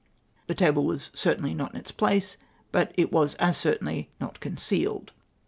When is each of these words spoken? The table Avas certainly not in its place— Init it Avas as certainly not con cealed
The 0.47 0.55
table 0.55 0.83
Avas 0.85 1.15
certainly 1.15 1.53
not 1.53 1.75
in 1.75 1.79
its 1.79 1.91
place— 1.91 2.35
Init 2.73 2.89
it 2.97 3.11
Avas 3.11 3.35
as 3.37 3.55
certainly 3.55 4.09
not 4.19 4.39
con 4.39 4.53
cealed 4.57 5.09